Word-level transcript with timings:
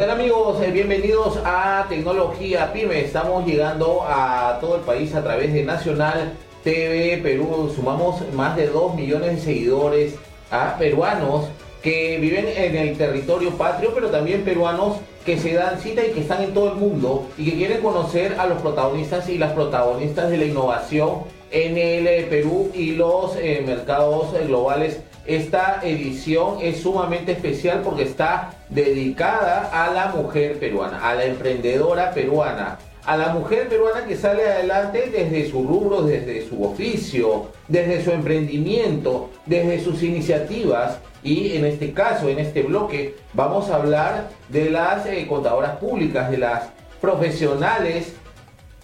Hola 0.00 0.12
amigos, 0.12 0.62
eh, 0.62 0.70
bienvenidos 0.70 1.40
a 1.44 1.84
Tecnología 1.88 2.72
Pyme. 2.72 3.00
Estamos 3.00 3.44
llegando 3.44 4.04
a 4.06 4.58
todo 4.60 4.76
el 4.76 4.82
país 4.82 5.12
a 5.12 5.24
través 5.24 5.52
de 5.52 5.64
Nacional 5.64 6.34
TV 6.62 7.18
Perú. 7.20 7.68
Sumamos 7.74 8.22
más 8.32 8.54
de 8.54 8.68
2 8.68 8.94
millones 8.94 9.34
de 9.34 9.40
seguidores 9.42 10.14
a 10.52 10.78
peruanos 10.78 11.46
que 11.82 12.16
viven 12.20 12.46
en 12.46 12.76
el 12.76 12.96
territorio 12.96 13.50
patrio, 13.58 13.90
pero 13.92 14.08
también 14.08 14.44
peruanos 14.44 14.98
que 15.26 15.36
se 15.36 15.54
dan 15.54 15.80
cita 15.80 16.06
y 16.06 16.12
que 16.12 16.20
están 16.20 16.44
en 16.44 16.54
todo 16.54 16.74
el 16.74 16.76
mundo 16.76 17.26
y 17.36 17.50
que 17.50 17.56
quieren 17.56 17.82
conocer 17.82 18.36
a 18.38 18.46
los 18.46 18.62
protagonistas 18.62 19.28
y 19.28 19.36
las 19.36 19.50
protagonistas 19.50 20.30
de 20.30 20.36
la 20.36 20.44
innovación 20.44 21.24
en 21.50 21.76
el 21.76 22.06
eh, 22.06 22.26
Perú 22.30 22.70
y 22.72 22.92
los 22.92 23.34
eh, 23.34 23.64
mercados 23.66 24.32
globales 24.46 25.00
esta 25.28 25.80
edición 25.82 26.56
es 26.62 26.80
sumamente 26.80 27.32
especial 27.32 27.82
porque 27.84 28.04
está 28.04 28.54
dedicada 28.70 29.68
a 29.70 29.92
la 29.92 30.06
mujer 30.06 30.58
peruana, 30.58 31.06
a 31.06 31.14
la 31.14 31.26
emprendedora 31.26 32.12
peruana, 32.12 32.78
a 33.04 33.14
la 33.14 33.28
mujer 33.34 33.68
peruana 33.68 34.06
que 34.06 34.16
sale 34.16 34.42
adelante 34.48 35.10
desde 35.12 35.50
su 35.50 35.66
rubro, 35.66 36.00
desde 36.00 36.48
su 36.48 36.64
oficio, 36.64 37.48
desde 37.68 38.02
su 38.02 38.10
emprendimiento, 38.10 39.28
desde 39.44 39.84
sus 39.84 40.02
iniciativas. 40.02 40.98
Y 41.22 41.56
en 41.56 41.66
este 41.66 41.92
caso, 41.92 42.30
en 42.30 42.38
este 42.38 42.62
bloque, 42.62 43.16
vamos 43.34 43.68
a 43.68 43.76
hablar 43.76 44.30
de 44.48 44.70
las 44.70 45.04
eh, 45.04 45.26
contadoras 45.28 45.76
públicas, 45.76 46.30
de 46.30 46.38
las 46.38 46.70
profesionales 47.02 48.14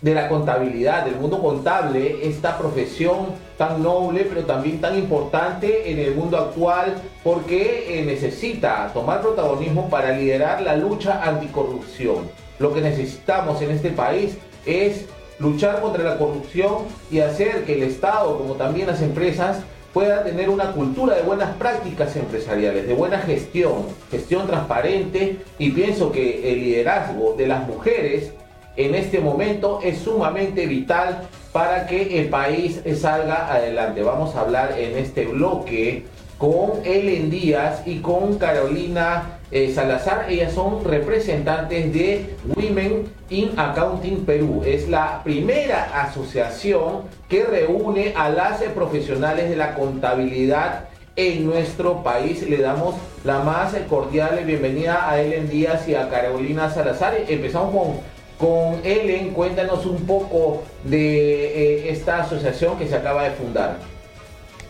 de 0.05 0.15
la 0.15 0.29
contabilidad, 0.29 1.07
del 1.07 1.17
mundo 1.17 1.41
contable, 1.41 2.29
esta 2.29 2.59
profesión 2.59 3.29
tan 3.57 3.83
noble, 3.83 4.27
pero 4.29 4.45
también 4.45 4.79
tan 4.79 4.99
importante 4.99 5.91
en 5.91 5.99
el 5.99 6.15
mundo 6.15 6.37
actual, 6.37 6.97
porque 7.23 7.87
eh, 7.89 8.05
necesita 8.05 8.91
tomar 8.93 9.23
protagonismo 9.23 9.89
para 9.89 10.13
liderar 10.13 10.61
la 10.61 10.77
lucha 10.77 11.23
anticorrupción. 11.25 12.29
Lo 12.59 12.75
que 12.75 12.83
necesitamos 12.83 13.63
en 13.63 13.71
este 13.71 13.89
país 13.89 14.37
es 14.67 15.07
luchar 15.39 15.81
contra 15.81 16.05
la 16.05 16.19
corrupción 16.19 16.85
y 17.11 17.21
hacer 17.21 17.65
que 17.65 17.73
el 17.73 17.85
Estado, 17.85 18.37
como 18.37 18.57
también 18.57 18.89
las 18.89 19.01
empresas, 19.01 19.61
puedan 19.95 20.23
tener 20.23 20.51
una 20.51 20.73
cultura 20.73 21.15
de 21.15 21.23
buenas 21.23 21.57
prácticas 21.57 22.15
empresariales, 22.15 22.87
de 22.87 22.93
buena 22.93 23.21
gestión, 23.21 23.87
gestión 24.11 24.47
transparente 24.47 25.39
y 25.59 25.71
pienso 25.71 26.13
que 26.13 26.53
el 26.53 26.61
liderazgo 26.61 27.35
de 27.39 27.47
las 27.47 27.67
mujeres 27.67 28.35
en 28.77 28.95
este 28.95 29.21
momento 29.21 29.81
es 29.83 29.99
sumamente 29.99 30.67
vital 30.67 31.29
para 31.53 31.87
que 31.87 32.21
el 32.21 32.29
país 32.29 32.81
salga 33.01 33.53
adelante. 33.53 34.03
Vamos 34.03 34.35
a 34.35 34.41
hablar 34.41 34.79
en 34.79 34.99
este 34.99 35.27
bloque 35.27 36.05
con 36.39 36.85
Ellen 36.85 37.31
Díaz 37.31 37.83
y 37.87 38.01
con 38.01 38.39
Carolina 38.39 39.39
eh, 39.51 39.73
Salazar. 39.73 40.27
Ellas 40.29 40.53
son 40.53 40.85
representantes 40.85 41.93
de 41.93 42.35
Women 42.57 43.05
in 43.31 43.53
Accounting 43.57 44.25
Perú. 44.25 44.63
Es 44.67 44.89
la 44.89 45.23
primera 45.23 46.03
asociación 46.03 47.03
que 47.29 47.45
reúne 47.45 48.13
a 48.17 48.31
las 48.31 48.63
profesionales 48.63 49.49
de 49.49 49.57
la 49.57 49.75
contabilidad 49.75 50.89
en 51.17 51.47
nuestro 51.47 52.03
país. 52.03 52.43
Le 52.49 52.59
damos 52.59 52.97
la 53.25 53.39
más 53.39 53.75
cordial 53.89 54.43
bienvenida 54.45 55.09
a 55.09 55.23
Ellen 55.23 55.49
Díaz 55.49 55.89
y 55.89 55.95
a 55.95 56.09
Carolina 56.09 56.69
Salazar. 56.71 57.15
Empezamos 57.29 57.73
con 57.73 58.14
con 58.39 58.85
Ellen, 58.85 59.33
cuéntanos 59.33 59.87
un 59.87 60.05
poco 60.07 60.63
de 60.83 61.87
eh, 61.87 61.91
esta 61.91 62.23
asociación 62.23 62.77
que 62.79 62.89
se 62.89 62.97
acaba 62.97 63.25
de 63.25 63.31
fundar. 63.31 63.79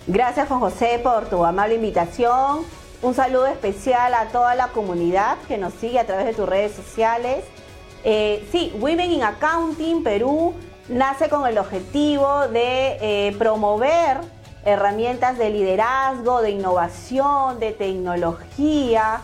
Gracias 0.06 0.48
Juan 0.48 0.60
José 0.60 1.00
por 1.02 1.26
tu 1.26 1.44
amable 1.44 1.76
invitación. 1.76 2.64
Un 3.00 3.14
saludo 3.14 3.46
especial 3.46 4.14
a 4.14 4.26
toda 4.26 4.54
la 4.54 4.68
comunidad 4.68 5.36
que 5.48 5.58
nos 5.58 5.74
sigue 5.74 5.98
a 5.98 6.06
través 6.06 6.26
de 6.26 6.34
tus 6.34 6.48
redes 6.48 6.72
sociales. 6.72 7.44
Eh, 8.04 8.46
sí, 8.52 8.72
Women 8.80 9.12
in 9.12 9.22
Accounting 9.22 10.02
Perú 10.02 10.54
nace 10.88 11.28
con 11.28 11.46
el 11.46 11.56
objetivo 11.58 12.48
de 12.48 12.98
eh, 13.00 13.36
promover 13.38 14.18
herramientas 14.64 15.38
de 15.38 15.50
liderazgo, 15.50 16.42
de 16.42 16.50
innovación, 16.50 17.58
de 17.58 17.72
tecnología 17.72 19.20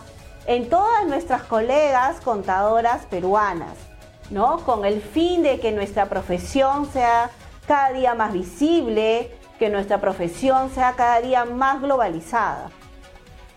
en 0.47 0.69
todas 0.69 1.05
nuestras 1.05 1.43
colegas 1.43 2.19
contadoras 2.21 3.05
peruanas. 3.05 3.90
¿No? 4.31 4.57
Con 4.59 4.85
el 4.85 5.01
fin 5.01 5.43
de 5.43 5.59
que 5.59 5.71
nuestra 5.71 6.07
profesión 6.07 6.89
sea 6.91 7.29
cada 7.67 7.91
día 7.93 8.15
más 8.15 8.33
visible, 8.33 9.29
que 9.59 9.69
nuestra 9.69 10.01
profesión 10.01 10.71
sea 10.71 10.93
cada 10.93 11.21
día 11.21 11.45
más 11.45 11.81
globalizada. 11.81 12.71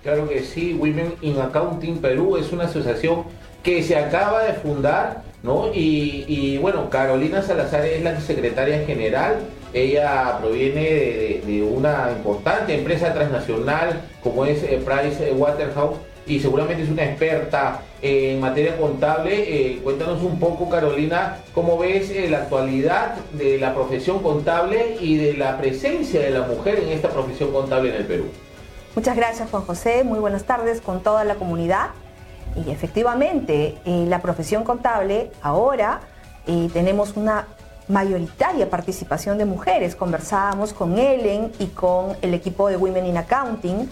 Claro 0.02 0.28
que 0.28 0.42
sí, 0.42 0.74
Women 0.78 1.14
in 1.22 1.40
Accounting 1.40 1.98
Perú 1.98 2.36
es 2.36 2.52
una 2.52 2.64
asociación 2.64 3.24
que 3.62 3.82
se 3.82 3.96
acaba 3.96 4.42
de 4.44 4.52
fundar, 4.52 5.22
¿no? 5.42 5.70
Y, 5.72 6.58
bueno, 6.58 6.90
Carolina 6.90 7.40
Salazar 7.40 7.86
es 7.86 8.02
la 8.02 8.20
secretaria 8.20 8.84
general, 8.84 9.38
ella 9.72 10.38
proviene 10.40 10.82
de, 10.82 11.62
una 11.62 12.10
importante 12.14 12.74
empresa 12.74 13.14
transnacional 13.14 14.02
como 14.22 14.44
es 14.44 14.62
eh, 14.62 14.80
Price 14.84 15.32
Waterhouse 15.32 15.96
y 16.26 16.40
seguramente 16.40 16.82
es 16.82 16.88
una 16.88 17.04
experta 17.04 17.82
en 18.00 18.40
materia 18.40 18.76
contable. 18.76 19.32
Eh, 19.34 19.80
cuéntanos 19.82 20.22
un 20.22 20.38
poco, 20.38 20.68
Carolina, 20.68 21.38
cómo 21.54 21.78
ves 21.78 22.10
eh, 22.10 22.28
la 22.28 22.38
actualidad 22.38 23.16
de 23.32 23.58
la 23.58 23.74
profesión 23.74 24.20
contable 24.20 24.96
y 25.00 25.16
de 25.16 25.34
la 25.34 25.58
presencia 25.58 26.20
de 26.20 26.30
la 26.30 26.42
mujer 26.42 26.80
en 26.80 26.90
esta 26.90 27.10
profesión 27.10 27.52
contable 27.52 27.90
en 27.90 27.96
el 27.96 28.06
Perú. 28.06 28.24
Muchas 28.94 29.16
gracias, 29.16 29.50
Juan 29.50 29.64
José. 29.64 30.04
Muy 30.04 30.18
buenas 30.18 30.44
tardes 30.44 30.80
con 30.80 31.02
toda 31.02 31.24
la 31.24 31.34
comunidad. 31.34 31.90
Y 32.64 32.70
efectivamente, 32.70 33.76
en 33.84 34.08
la 34.08 34.22
profesión 34.22 34.62
contable 34.62 35.32
ahora 35.42 36.00
eh, 36.46 36.68
tenemos 36.72 37.16
una 37.16 37.48
mayoritaria 37.88 38.70
participación 38.70 39.36
de 39.36 39.44
mujeres. 39.44 39.96
Conversábamos 39.96 40.72
con 40.72 40.98
Ellen 40.98 41.52
y 41.58 41.66
con 41.66 42.16
el 42.22 42.32
equipo 42.32 42.68
de 42.68 42.76
Women 42.76 43.06
in 43.06 43.16
Accounting 43.16 43.88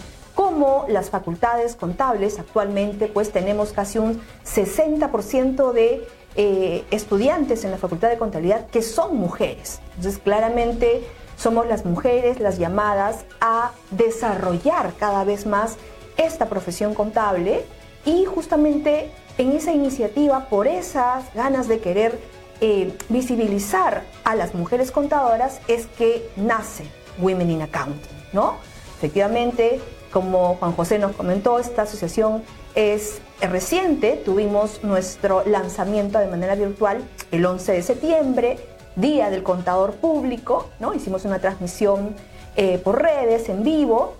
como 0.53 0.85
las 0.87 1.09
facultades 1.09 1.75
contables, 1.75 2.37
actualmente 2.37 3.07
pues 3.07 3.31
tenemos 3.31 3.73
casi 3.73 3.97
un 3.97 4.21
60% 4.45 5.71
de 5.71 6.07
eh, 6.35 6.85
estudiantes 6.91 7.63
en 7.63 7.71
la 7.71 7.77
Facultad 7.77 8.09
de 8.09 8.19
Contabilidad 8.19 8.67
que 8.67 8.83
son 8.83 9.17
mujeres. 9.17 9.79
Entonces 9.95 10.21
claramente 10.23 11.07
somos 11.37 11.65
las 11.65 11.85
mujeres 11.85 12.39
las 12.39 12.59
llamadas 12.59 13.25
a 13.41 13.71
desarrollar 13.89 14.93
cada 14.99 15.23
vez 15.23 15.47
más 15.47 15.77
esta 16.17 16.47
profesión 16.49 16.93
contable 16.93 17.65
y 18.05 18.25
justamente 18.25 19.09
en 19.39 19.53
esa 19.53 19.71
iniciativa, 19.71 20.49
por 20.49 20.67
esas 20.67 21.33
ganas 21.33 21.67
de 21.67 21.79
querer 21.79 22.19
eh, 22.61 22.95
visibilizar 23.09 24.03
a 24.23 24.35
las 24.35 24.53
mujeres 24.53 24.91
contadoras, 24.91 25.61
es 25.67 25.87
que 25.87 26.29
nace 26.35 26.85
Women 27.17 27.49
in 27.49 27.61
Accounting, 27.63 28.11
¿no? 28.33 28.57
Efectivamente, 28.99 29.81
como 30.13 30.55
Juan 30.55 30.73
José 30.73 30.99
nos 30.99 31.15
comentó, 31.15 31.59
esta 31.59 31.81
asociación 31.81 32.43
es 32.75 33.19
reciente. 33.41 34.21
Tuvimos 34.23 34.83
nuestro 34.83 35.43
lanzamiento 35.45 36.19
de 36.19 36.27
manera 36.27 36.55
virtual 36.55 37.03
el 37.31 37.45
11 37.45 37.71
de 37.73 37.81
septiembre, 37.81 38.59
Día 38.95 39.31
del 39.31 39.41
Contador 39.41 39.93
Público. 39.95 40.69
Hicimos 40.95 41.25
una 41.25 41.39
transmisión 41.39 42.15
eh, 42.55 42.77
por 42.77 43.01
redes, 43.01 43.49
en 43.49 43.63
vivo, 43.63 44.13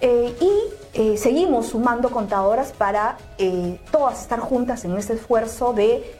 eh, 0.00 0.32
y 0.40 0.52
eh, 0.98 1.16
seguimos 1.16 1.66
sumando 1.66 2.10
contadoras 2.10 2.72
para 2.72 3.18
todas 3.90 4.22
estar 4.22 4.38
juntas 4.38 4.84
en 4.84 4.96
este 4.96 5.14
esfuerzo 5.14 5.72
de 5.72 6.16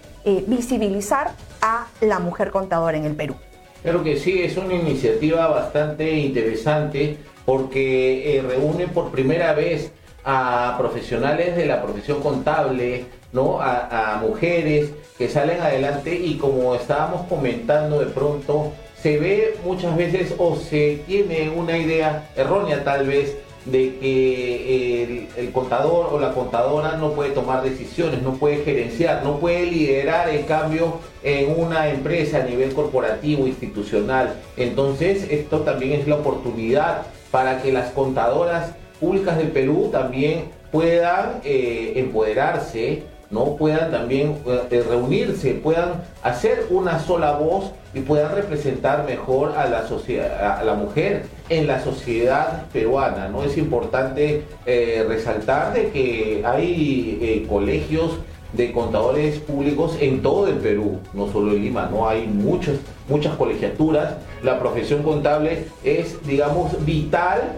visibilizar 0.47 1.33
a 1.63 1.87
la 2.01 2.19
mujer 2.19 2.51
contadora 2.51 2.99
en 2.99 3.05
el 3.05 3.15
Perú. 3.15 3.37
Claro 3.83 4.05
que 4.05 4.19
sí, 4.19 4.43
es 4.43 4.57
una 4.59 4.75
iniciativa 4.75 5.47
bastante 5.49 6.13
interesante 6.13 7.17
porque 7.47 8.37
eh, 8.37 8.43
reúne 8.43 8.89
por 8.89 9.11
primera 9.11 9.55
vez 9.55 9.91
a 10.23 10.77
profesionales 10.79 11.57
de 11.57 11.65
la 11.65 11.83
profesión 11.83 12.21
contable, 12.21 13.07
¿no? 13.33 13.61
A, 13.61 14.17
a, 14.17 14.17
mujeres 14.19 14.91
que 15.17 15.31
salen 15.31 15.63
adelante 15.63 16.15
y 16.15 16.35
como 16.37 16.75
estábamos 16.75 17.27
comentando 17.27 17.99
de 17.99 18.07
pronto, 18.07 18.73
se 19.01 19.19
ve 19.19 19.57
muchas 19.65 19.97
veces 19.97 20.35
o 20.37 20.57
se 20.57 21.03
tiene 21.07 21.49
una 21.49 21.79
idea 21.79 22.29
errónea 22.37 22.85
tal 22.85 23.07
vez 23.07 23.39
de 23.65 23.99
que 23.99 25.29
el, 25.37 25.53
contador 25.53 26.09
o 26.13 26.19
la 26.19 26.33
contadora 26.33 26.97
no 26.97 27.13
puede 27.13 27.31
tomar 27.31 27.63
decisiones, 27.63 28.23
no 28.23 28.35
puede 28.35 28.65
gerenciar, 28.65 29.23
no 29.23 29.39
puede 29.39 29.67
liderar 29.67 30.29
el 30.29 30.47
cambio 30.47 30.99
en 31.23 31.59
una 31.61 31.89
empresa 31.89 32.39
a 32.39 32.45
nivel 32.45 32.73
corporativo, 32.73 33.47
institucional. 33.47 34.35
Entonces, 34.57 35.27
esto 35.31 35.61
también 35.61 36.01
es 36.01 36.09
la 36.09 36.17
oportunidad 36.17 37.03
para 37.31 37.63
que 37.63 37.73
las 37.73 37.91
contadoras 37.93 38.73
públicas 38.99 39.37
del 39.37 39.49
Perú 39.49 39.91
también 39.93 40.45
puedan 40.73 41.41
eh, 41.45 41.93
empoderarse, 41.97 43.03
¿no? 43.31 43.57
puedan 43.57 43.91
también 43.91 44.39
eh, 44.71 44.85
reunirse, 44.89 45.55
puedan 45.55 46.03
hacer 46.23 46.67
una 46.71 46.99
sola 46.99 47.33
voz 47.33 47.73
y 47.93 48.01
puedan 48.01 48.35
representar 48.35 49.05
mejor 49.05 49.55
a 49.57 49.69
la 49.69 49.87
sociedad, 49.87 50.59
a 50.61 50.65
la 50.65 50.75
mujer 50.75 51.25
en 51.49 51.67
la 51.67 51.83
sociedad 51.83 52.67
peruana. 52.73 53.29
¿no? 53.29 53.43
Es 53.43 53.57
importante 53.59 54.45
eh, 54.67 55.05
resaltar 55.09 55.73
de 55.73 55.91
que 55.91 56.43
hay 56.45 57.47
colegios 57.49 58.19
de 58.53 58.73
contadores 58.73 59.39
públicos 59.39 59.97
en 60.01 60.23
todo 60.23 60.49
el 60.49 60.57
Perú, 60.57 60.99
no 61.15 61.31
solo 61.31 61.53
en 61.53 61.63
Lima, 61.63 61.89
no 61.91 62.09
hay 62.09 62.27
muchas, 62.27 62.77
muchas 63.09 63.37
colegiaturas. 63.37 64.15
La 64.43 64.59
profesión 64.59 65.03
contable 65.03 65.67
es, 65.85 66.17
digamos, 66.27 66.85
vital 66.85 67.53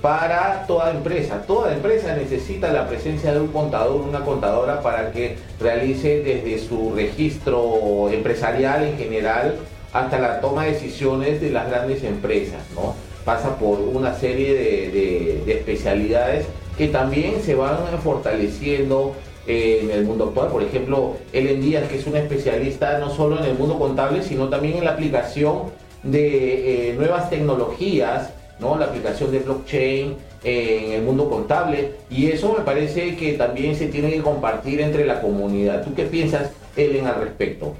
para 0.00 0.66
toda 0.66 0.90
empresa. 0.90 1.42
Toda 1.46 1.72
empresa 1.72 2.16
necesita 2.16 2.72
la 2.72 2.88
presencia 2.88 3.32
de 3.32 3.40
un 3.40 3.48
contador, 3.48 4.00
una 4.00 4.24
contadora 4.24 4.82
para 4.82 5.12
que 5.12 5.36
realice 5.60 6.22
desde 6.22 6.58
su 6.58 6.92
registro 6.92 8.10
empresarial 8.10 8.82
en 8.82 8.98
general 8.98 9.54
hasta 9.92 10.18
la 10.18 10.40
toma 10.40 10.64
de 10.64 10.72
decisiones 10.72 11.40
de 11.40 11.50
las 11.50 11.68
grandes 11.68 12.02
empresas, 12.02 12.62
¿no? 12.74 12.94
Pasa 13.24 13.56
por 13.56 13.78
una 13.80 14.14
serie 14.14 14.54
de, 14.54 15.42
de 15.44 15.52
especialidades 15.52 16.46
que 16.76 16.88
también 16.88 17.42
se 17.42 17.54
van 17.54 17.76
fortaleciendo 18.02 19.14
en 19.46 19.90
el 19.90 20.04
mundo 20.04 20.26
actual. 20.26 20.48
Por 20.48 20.62
ejemplo, 20.62 21.16
Ellen 21.32 21.60
Díaz, 21.60 21.88
que 21.88 21.98
es 21.98 22.06
una 22.06 22.20
especialista 22.20 22.98
no 22.98 23.10
solo 23.10 23.38
en 23.38 23.44
el 23.44 23.58
mundo 23.58 23.78
contable, 23.78 24.22
sino 24.22 24.48
también 24.48 24.78
en 24.78 24.84
la 24.84 24.92
aplicación 24.92 25.70
de 26.02 26.90
eh, 26.90 26.94
nuevas 26.94 27.30
tecnologías, 27.30 28.30
¿no? 28.60 28.76
la 28.76 28.86
aplicación 28.86 29.30
de 29.30 29.40
blockchain 29.40 30.16
eh, 30.44 30.84
en 30.86 30.92
el 30.92 31.02
mundo 31.02 31.28
contable. 31.28 31.92
Y 32.10 32.28
eso 32.28 32.54
me 32.56 32.64
parece 32.64 33.16
que 33.16 33.32
también 33.34 33.76
se 33.76 33.86
tiene 33.86 34.10
que 34.10 34.22
compartir 34.22 34.80
entre 34.80 35.04
la 35.04 35.20
comunidad. 35.20 35.84
¿Tú 35.84 35.94
qué 35.94 36.04
piensas, 36.04 36.50
Ellen, 36.76 37.06
al 37.06 37.20
respecto? 37.20 37.74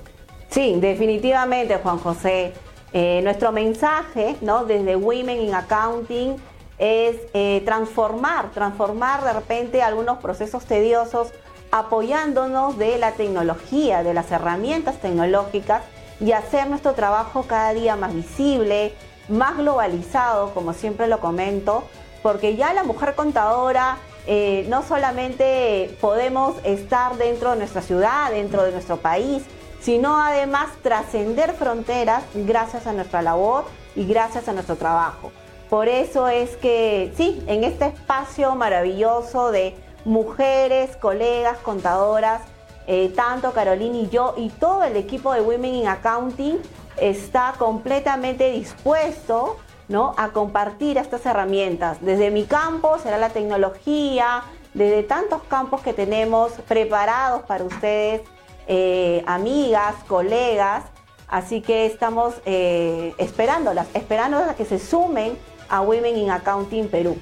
Sí, 0.52 0.76
definitivamente, 0.78 1.78
Juan 1.78 1.99
José. 1.99 2.52
Eh, 2.93 3.20
nuestro 3.25 3.52
mensaje 3.52 4.37
¿no? 4.43 4.64
desde 4.66 4.94
Women 4.96 5.40
in 5.40 5.54
Accounting 5.54 6.37
es 6.78 7.16
transformar, 7.64 8.50
transformar 8.50 9.22
de 9.22 9.32
repente 9.32 9.82
algunos 9.82 10.19
procesos 10.19 10.64
tediosos 10.64 11.32
apoyándonos 11.72 12.76
de 12.76 12.99
la 12.99 13.12
tecnología, 13.12 14.02
de 14.02 14.14
las 14.14 14.31
herramientas 14.31 15.00
tecnológicas 15.00 15.82
y 16.20 16.32
hacer 16.32 16.69
nuestro 16.69 16.93
trabajo 16.93 17.44
cada 17.49 17.72
día 17.72 17.96
más 17.96 18.14
visible, 18.14 18.93
más 19.28 19.56
globalizado, 19.56 20.52
como 20.54 20.75
siempre 20.75 21.08
lo 21.08 21.19
comento, 21.19 21.84
porque 22.22 22.56
ya 22.56 22.75
la 22.75 22.84
mujer 22.84 23.14
contadora 23.14 23.96
eh, 24.26 24.66
no 24.69 24.82
solamente 24.82 25.96
podemos 26.00 26.56
estar 26.62 27.16
dentro 27.16 27.52
de 27.52 27.56
nuestra 27.56 27.82
ciudad, 27.82 28.31
dentro 28.31 28.62
de 28.62 28.72
nuestro 28.72 28.99
país, 28.99 29.43
sino 29.82 30.17
además 30.17 30.70
trascender 30.82 31.52
fronteras 31.55 32.23
gracias 32.34 32.87
a 32.87 32.93
nuestra 32.93 33.20
labor 33.20 33.64
y 33.96 34.06
gracias 34.06 34.49
a 34.49 34.52
nuestro 34.52 34.76
trabajo. 34.76 35.32
Por 35.69 35.88
eso 35.88 36.29
es 36.29 36.56
que 36.56 37.12
sí, 37.17 37.43
en 37.46 37.64
este 37.64 37.87
espacio 37.87 38.55
maravilloso 38.55 39.50
de 39.50 39.75
mujeres, 40.05 40.96
colegas, 40.96 41.58
contadoras, 41.58 42.43
eh, 42.87 43.12
tanto 43.14 43.52
Carolina 43.52 43.96
y 43.96 44.08
yo 44.08 44.34
y 44.37 44.50
todo 44.50 44.82
el 44.84 44.96
equipo 44.96 45.32
de 45.32 45.40
Women 45.40 45.75
in 45.75 45.88
Accounting 45.88 46.61
está 47.00 47.55
completamente 47.58 48.50
dispuesto 48.50 49.56
¿no? 49.88 50.14
a 50.17 50.28
compartir 50.28 50.99
estas 50.99 51.25
herramientas. 51.26 51.99
Desde 52.00 52.31
mi 52.31 52.44
campo 52.44 52.99
será 52.99 53.19
la 53.19 53.31
tecnología, 53.31 54.43
desde 54.75 55.02
tantos 55.02 55.43
campos 55.44 55.81
que 55.82 55.93
tenemos 55.93 56.52
preparados 56.69 57.43
para 57.43 57.64
ustedes, 57.64 58.23
eh, 58.67 59.23
amigas, 59.26 59.94
colegas. 60.06 60.85
Así 61.29 61.62
que 61.62 61.87
estamos 61.87 62.35
eh, 62.44 63.14
esperándolas, 63.19 63.87
esperándolas 63.94 64.50
a 64.50 64.55
que 64.55 64.64
se 64.64 64.79
sumen 64.79 65.37
a 65.69 65.81
Women 65.81 66.17
in 66.17 66.31
Accounting 66.31 66.88
Perú. 66.88 67.17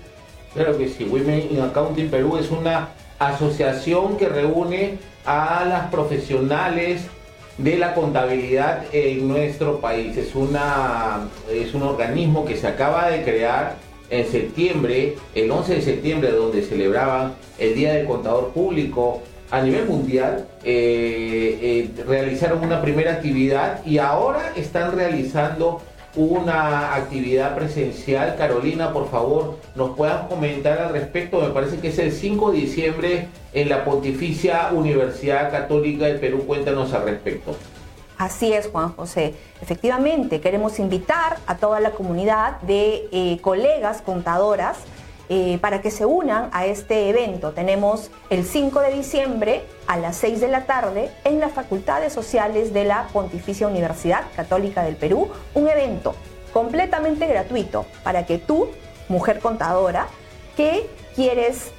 Claro 0.52 0.76
que 0.76 0.88
sí, 0.88 1.04
Women 1.04 1.48
in 1.52 1.60
Accounting 1.60 2.10
Perú 2.10 2.36
es 2.36 2.50
una 2.50 2.88
asociación 3.20 4.16
que 4.16 4.28
reúne 4.28 4.98
a 5.24 5.64
las 5.64 5.90
profesionales 5.90 7.02
de 7.58 7.76
la 7.76 7.94
contabilidad 7.94 8.84
en 8.92 9.28
nuestro 9.28 9.80
país. 9.80 10.16
Es, 10.16 10.34
una, 10.34 11.28
es 11.48 11.74
un 11.74 11.82
organismo 11.82 12.44
que 12.44 12.56
se 12.56 12.66
acaba 12.66 13.08
de 13.10 13.22
crear 13.22 13.76
en 14.08 14.26
septiembre, 14.26 15.16
el 15.34 15.50
11 15.50 15.74
de 15.76 15.82
septiembre, 15.82 16.32
donde 16.32 16.62
celebraban 16.62 17.34
el 17.58 17.74
Día 17.74 17.92
del 17.92 18.06
Contador 18.06 18.48
Público 18.48 19.22
a 19.50 19.60
nivel 19.60 19.86
mundial. 19.86 20.46
Eh, 20.64 21.90
eh, 21.96 22.04
realizaron 22.04 22.62
una 22.64 22.80
primera 22.80 23.12
actividad 23.12 23.84
y 23.84 23.98
ahora 23.98 24.52
están 24.56 24.96
realizando 24.96 25.80
una 26.16 26.94
actividad 26.94 27.54
presencial. 27.54 28.36
Carolina, 28.36 28.92
por 28.92 29.10
favor, 29.10 29.58
nos 29.74 29.96
puedas 29.96 30.26
comentar 30.26 30.78
al 30.78 30.92
respecto. 30.92 31.40
Me 31.40 31.50
parece 31.50 31.78
que 31.78 31.88
es 31.88 31.98
el 31.98 32.12
5 32.12 32.52
de 32.52 32.58
diciembre 32.58 33.28
en 33.52 33.68
la 33.68 33.84
Pontificia 33.84 34.70
Universidad 34.72 35.50
Católica 35.50 36.06
del 36.06 36.18
Perú. 36.18 36.44
Cuéntanos 36.46 36.92
al 36.92 37.04
respecto. 37.04 37.54
Así 38.18 38.52
es, 38.52 38.68
Juan 38.68 38.92
José. 38.92 39.34
Efectivamente, 39.62 40.40
queremos 40.42 40.78
invitar 40.78 41.38
a 41.46 41.56
toda 41.56 41.80
la 41.80 41.92
comunidad 41.92 42.60
de 42.60 43.08
eh, 43.12 43.38
colegas 43.40 44.02
contadoras 44.02 44.76
eh, 45.32 45.58
para 45.60 45.80
que 45.80 45.92
se 45.92 46.04
unan 46.04 46.50
a 46.50 46.66
este 46.66 47.08
evento. 47.08 47.52
Tenemos 47.52 48.10
el 48.30 48.44
5 48.44 48.80
de 48.80 48.92
diciembre 48.92 49.62
a 49.86 49.96
las 49.96 50.16
6 50.16 50.40
de 50.40 50.48
la 50.48 50.66
tarde 50.66 51.12
en 51.22 51.38
las 51.38 51.52
Facultades 51.52 52.12
Sociales 52.12 52.72
de 52.72 52.84
la 52.84 53.06
Pontificia 53.12 53.68
Universidad 53.68 54.24
Católica 54.34 54.82
del 54.82 54.96
Perú, 54.96 55.28
un 55.54 55.68
evento 55.68 56.16
completamente 56.52 57.28
gratuito 57.28 57.86
para 58.02 58.26
que 58.26 58.38
tú, 58.38 58.70
mujer 59.08 59.38
contadora, 59.38 60.08
que 60.56 60.90
quieres 61.14 61.70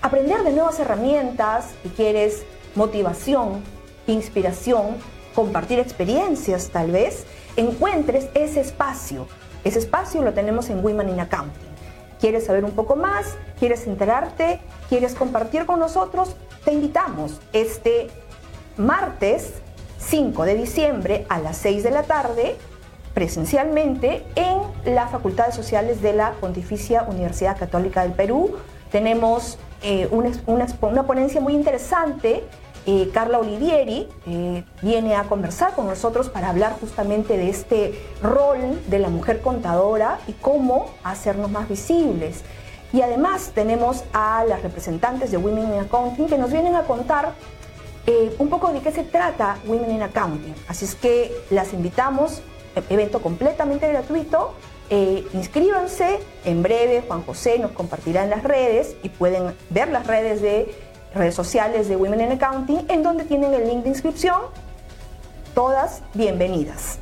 aprender 0.00 0.44
de 0.44 0.52
nuevas 0.52 0.78
herramientas 0.78 1.70
y 1.82 1.88
quieres 1.88 2.44
motivación, 2.76 3.64
inspiración, 4.06 4.98
compartir 5.34 5.80
experiencias 5.80 6.68
tal 6.68 6.92
vez, 6.92 7.26
encuentres 7.56 8.28
ese 8.34 8.60
espacio. 8.60 9.26
Ese 9.64 9.80
espacio 9.80 10.22
lo 10.22 10.32
tenemos 10.32 10.70
en 10.70 10.84
Women 10.84 11.08
in 11.08 11.18
Accounting. 11.18 11.67
¿Quieres 12.20 12.46
saber 12.46 12.64
un 12.64 12.72
poco 12.72 12.96
más? 12.96 13.36
¿Quieres 13.58 13.86
enterarte? 13.86 14.60
¿Quieres 14.88 15.14
compartir 15.14 15.66
con 15.66 15.78
nosotros? 15.78 16.34
Te 16.64 16.72
invitamos 16.72 17.40
este 17.52 18.08
martes 18.76 19.54
5 19.98 20.44
de 20.44 20.54
diciembre 20.54 21.26
a 21.28 21.38
las 21.38 21.56
6 21.58 21.82
de 21.82 21.90
la 21.90 22.02
tarde 22.02 22.56
presencialmente 23.14 24.24
en 24.36 24.58
las 24.94 25.10
Facultades 25.10 25.54
Sociales 25.54 26.02
de 26.02 26.12
la 26.12 26.32
Pontificia 26.32 27.02
Universidad 27.02 27.58
Católica 27.58 28.02
del 28.02 28.12
Perú. 28.12 28.56
Tenemos 28.92 29.58
eh, 29.82 30.08
una, 30.10 30.66
una 30.80 31.02
ponencia 31.04 31.40
muy 31.40 31.54
interesante 31.54 32.44
eh, 32.90 33.10
Carla 33.12 33.38
Olivieri 33.38 34.08
eh, 34.26 34.64
viene 34.80 35.14
a 35.14 35.24
conversar 35.24 35.74
con 35.74 35.86
nosotros 35.88 36.30
para 36.30 36.48
hablar 36.48 36.74
justamente 36.80 37.36
de 37.36 37.50
este 37.50 38.02
rol 38.22 38.80
de 38.86 38.98
la 38.98 39.10
mujer 39.10 39.42
contadora 39.42 40.20
y 40.26 40.32
cómo 40.32 40.86
hacernos 41.04 41.50
más 41.50 41.68
visibles. 41.68 42.44
Y 42.94 43.02
además 43.02 43.52
tenemos 43.54 44.04
a 44.14 44.42
las 44.48 44.62
representantes 44.62 45.30
de 45.30 45.36
Women 45.36 45.74
in 45.74 45.80
Accounting 45.80 46.28
que 46.28 46.38
nos 46.38 46.50
vienen 46.50 46.76
a 46.76 46.84
contar 46.84 47.34
eh, 48.06 48.34
un 48.38 48.48
poco 48.48 48.72
de 48.72 48.80
qué 48.80 48.90
se 48.90 49.02
trata 49.02 49.58
Women 49.66 49.90
in 49.90 50.02
Accounting. 50.04 50.54
Así 50.66 50.86
es 50.86 50.94
que 50.94 51.30
las 51.50 51.74
invitamos, 51.74 52.40
evento 52.88 53.20
completamente 53.20 53.86
gratuito. 53.86 54.54
inscríbanse, 55.34 56.20
en 56.46 56.62
breve 56.62 57.02
Juan 57.06 57.22
José 57.22 57.58
nos 57.58 57.72
compartirá 57.72 58.24
en 58.24 58.30
las 58.30 58.44
redes 58.44 58.96
y 59.02 59.10
pueden 59.10 59.54
ver 59.68 59.88
las 59.88 60.06
redes 60.06 60.40
de 60.40 60.87
redes 61.14 61.34
sociales 61.34 61.88
de 61.88 61.96
Women 61.96 62.20
in 62.20 62.32
Accounting, 62.32 62.86
en 62.88 63.02
donde 63.02 63.24
tienen 63.24 63.54
el 63.54 63.68
link 63.68 63.82
de 63.82 63.90
inscripción. 63.90 64.40
Todas 65.54 66.02
bienvenidas. 66.14 66.98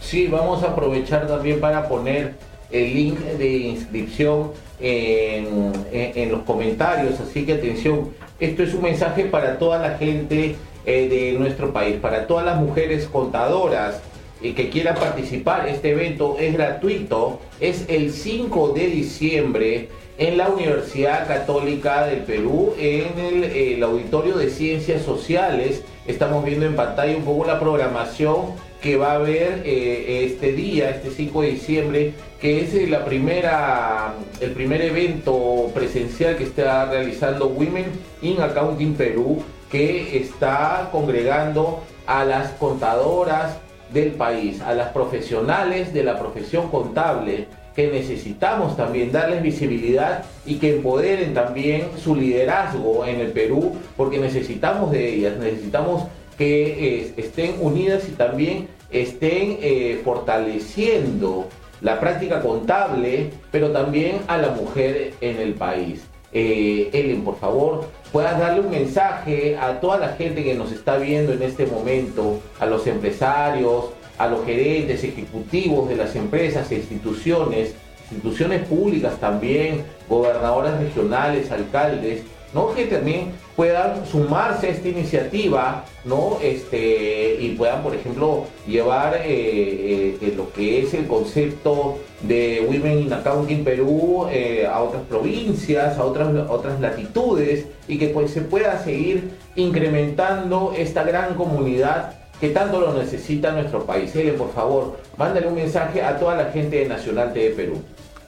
Sí, 0.00 0.26
vamos 0.26 0.62
a 0.62 0.68
aprovechar 0.68 1.26
también 1.26 1.60
para 1.60 1.88
poner 1.88 2.34
el 2.70 2.94
link 2.94 3.18
de 3.18 3.48
inscripción 3.48 4.50
en, 4.80 6.30
los 6.30 6.42
comentarios, 6.42 7.20
así 7.20 7.46
que 7.46 7.54
atención, 7.54 8.10
esto 8.40 8.62
es 8.62 8.74
un 8.74 8.82
mensaje 8.82 9.26
para 9.26 9.58
toda 9.58 9.78
la 9.78 9.96
gente 9.98 10.56
eh, 10.84 11.08
de 11.08 11.38
nuestro 11.38 11.72
país, 11.72 11.96
para 11.96 12.26
todas 12.26 12.44
las 12.44 12.56
mujeres 12.56 13.06
contadoras 13.06 14.00
y 14.40 14.54
que 14.54 14.70
quieran 14.70 14.96
participar. 14.96 15.68
Este 15.68 15.90
evento 15.90 16.36
es 16.38 16.52
gratuito, 16.54 17.40
es 17.60 17.84
el 17.88 18.10
5 18.10 18.70
de 18.70 18.86
diciembre 18.88 19.88
en 20.22 20.38
la 20.38 20.48
Universidad 20.48 21.26
Católica 21.26 22.06
del 22.06 22.20
Perú, 22.20 22.74
en 22.78 23.18
el, 23.18 23.82
auditorio 23.82 24.36
de 24.36 24.50
Ciencias 24.50 25.02
Sociales. 25.02 25.82
Estamos 26.06 26.44
viendo 26.44 26.64
en 26.64 26.76
pantalla 26.76 27.16
un 27.16 27.24
poco 27.24 27.44
la 27.44 27.58
programación 27.58 28.52
que 28.80 28.96
va 28.96 29.12
a 29.12 29.14
haber 29.16 29.62
eh, 29.64 30.24
este 30.24 30.52
día, 30.52 30.90
este 30.90 31.10
5 31.10 31.42
de 31.42 31.48
diciembre, 31.48 32.14
que 32.40 32.60
es 32.60 32.72
eh, 32.72 32.86
la 32.86 33.04
primera, 33.04 34.14
el 34.40 34.52
primer 34.52 34.82
evento 34.82 35.72
presencial 35.74 36.36
que 36.36 36.44
está 36.44 36.84
realizando 36.84 37.48
Women 37.48 37.86
in 38.22 38.40
Accounting 38.40 38.94
Perú, 38.94 39.42
que 39.72 40.18
está 40.18 40.88
congregando 40.92 41.82
a 42.06 42.24
las 42.24 42.52
contadoras 42.52 43.58
del 43.92 44.12
país, 44.12 44.60
a 44.60 44.72
las 44.72 44.92
profesionales 44.92 45.92
de 45.92 46.04
la 46.04 46.16
profesión 46.16 46.70
contable 46.70 47.48
que 47.74 47.88
necesitamos 47.88 48.76
también 48.76 49.12
darles 49.12 49.42
visibilidad 49.42 50.24
y 50.44 50.56
que 50.56 50.76
empoderen 50.76 51.34
también 51.34 51.88
su 52.02 52.14
liderazgo 52.14 53.06
en 53.06 53.20
el 53.20 53.32
Perú, 53.32 53.76
porque 53.96 54.18
necesitamos 54.18 54.90
de 54.90 55.14
ellas, 55.14 55.38
necesitamos 55.38 56.04
que 56.36 56.98
eh, 56.98 57.14
estén 57.16 57.56
unidas 57.60 58.08
y 58.08 58.12
también 58.12 58.68
estén 58.90 59.58
eh, 59.60 60.00
fortaleciendo 60.04 61.46
la 61.80 61.98
práctica 61.98 62.40
contable, 62.40 63.30
pero 63.50 63.70
también 63.70 64.20
a 64.28 64.38
la 64.38 64.50
mujer 64.50 65.14
en 65.20 65.38
el 65.38 65.54
país. 65.54 66.02
Eh, 66.32 66.88
Ellen, 66.92 67.24
por 67.24 67.38
favor, 67.38 67.84
puedas 68.10 68.38
darle 68.38 68.60
un 68.60 68.70
mensaje 68.70 69.56
a 69.58 69.80
toda 69.80 69.98
la 69.98 70.08
gente 70.10 70.42
que 70.42 70.54
nos 70.54 70.72
está 70.72 70.96
viendo 70.96 71.32
en 71.32 71.42
este 71.42 71.66
momento, 71.66 72.40
a 72.58 72.66
los 72.66 72.86
empresarios, 72.86 73.86
a 74.18 74.28
los 74.28 74.44
gerentes 74.44 75.02
ejecutivos 75.04 75.88
de 75.88 75.96
las 75.96 76.14
empresas 76.16 76.70
e 76.70 76.76
instituciones, 76.76 77.74
instituciones 78.10 78.66
públicas 78.66 79.18
también, 79.18 79.84
gobernadoras 80.08 80.78
regionales, 80.80 81.50
alcaldes, 81.50 82.22
¿no? 82.54 82.74
que 82.74 82.84
también 82.84 83.32
puedan 83.56 84.06
sumarse 84.06 84.66
a 84.66 84.70
esta 84.70 84.88
iniciativa 84.88 85.84
¿no? 86.04 86.38
este, 86.42 87.38
y 87.40 87.54
puedan, 87.56 87.82
por 87.82 87.94
ejemplo, 87.94 88.44
llevar 88.66 89.14
eh, 89.16 89.22
eh, 89.26 90.18
eh, 90.20 90.34
lo 90.36 90.52
que 90.52 90.82
es 90.82 90.94
el 90.94 91.06
concepto 91.06 91.98
de 92.22 92.64
Women 92.66 93.00
in 93.00 93.12
Accounting 93.12 93.64
Perú 93.64 94.26
a 94.70 94.82
otras 94.82 95.02
provincias, 95.08 95.98
a 95.98 96.04
otras, 96.04 96.28
otras 96.48 96.80
latitudes 96.80 97.66
y 97.88 97.98
que 97.98 98.08
pues, 98.08 98.30
se 98.30 98.42
pueda 98.42 98.82
seguir 98.82 99.32
incrementando 99.56 100.72
esta 100.76 101.02
gran 101.02 101.34
comunidad 101.34 102.21
que 102.42 102.48
tanto 102.48 102.80
lo 102.80 102.92
necesita 102.92 103.52
nuestro 103.52 103.86
país. 103.86 104.16
Ele, 104.16 104.32
por 104.32 104.52
favor, 104.52 104.98
mándale 105.16 105.46
un 105.46 105.54
mensaje 105.54 106.02
a 106.02 106.18
toda 106.18 106.34
la 106.34 106.46
gente 106.46 106.74
de 106.74 106.86
Nacional 106.88 107.32
TV 107.32 107.54
Perú. 107.54 107.80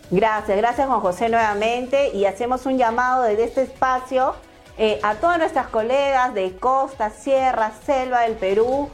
Gracias, 0.09 0.57
gracias 0.57 0.87
Juan 0.87 1.01
José 1.01 1.29
nuevamente 1.29 2.11
y 2.15 2.25
hacemos 2.25 2.65
un 2.65 2.79
llamado 2.79 3.25
desde 3.25 3.43
este 3.43 3.63
espacio 3.63 4.37
eh, 4.79 5.01
a 5.03 5.17
todas 5.17 5.39
nuestras 5.39 5.67
colegas 5.67 6.33
de 6.33 6.55
costa, 6.55 7.11
sierra, 7.11 7.73
selva 7.85 8.21
del 8.21 8.35
Perú, 8.35 8.89